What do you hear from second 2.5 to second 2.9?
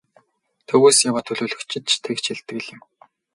л юм.